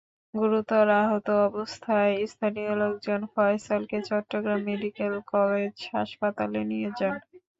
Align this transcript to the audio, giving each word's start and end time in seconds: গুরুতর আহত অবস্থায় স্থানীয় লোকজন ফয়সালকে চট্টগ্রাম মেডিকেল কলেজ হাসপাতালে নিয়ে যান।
গুরুতর 0.33 0.87
আহত 0.99 1.27
অবস্থায় 1.47 2.13
স্থানীয় 2.27 2.71
লোকজন 2.81 3.21
ফয়সালকে 3.33 3.97
চট্টগ্রাম 4.09 4.59
মেডিকেল 4.67 5.13
কলেজ 5.31 5.75
হাসপাতালে 5.93 6.61
নিয়ে 6.71 6.89
যান। 6.91 7.15